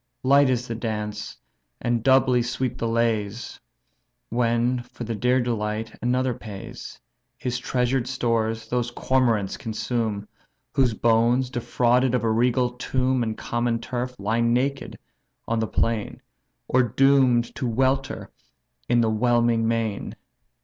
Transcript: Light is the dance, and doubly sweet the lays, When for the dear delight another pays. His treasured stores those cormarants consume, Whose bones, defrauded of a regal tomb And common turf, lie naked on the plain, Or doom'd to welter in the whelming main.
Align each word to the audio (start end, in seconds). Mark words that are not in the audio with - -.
Light 0.23 0.49
is 0.49 0.67
the 0.67 0.73
dance, 0.73 1.37
and 1.79 2.01
doubly 2.01 2.41
sweet 2.41 2.79
the 2.79 2.87
lays, 2.87 3.59
When 4.29 4.81
for 4.81 5.03
the 5.03 5.13
dear 5.13 5.39
delight 5.39 5.95
another 6.01 6.33
pays. 6.33 6.99
His 7.37 7.59
treasured 7.59 8.07
stores 8.07 8.67
those 8.69 8.89
cormarants 8.89 9.57
consume, 9.59 10.27
Whose 10.73 10.95
bones, 10.95 11.51
defrauded 11.51 12.15
of 12.15 12.23
a 12.23 12.31
regal 12.31 12.71
tomb 12.71 13.21
And 13.21 13.37
common 13.37 13.77
turf, 13.79 14.15
lie 14.17 14.41
naked 14.41 14.97
on 15.47 15.59
the 15.59 15.67
plain, 15.67 16.19
Or 16.67 16.81
doom'd 16.81 17.53
to 17.53 17.67
welter 17.67 18.31
in 18.89 19.01
the 19.01 19.09
whelming 19.11 19.67
main. 19.67 20.15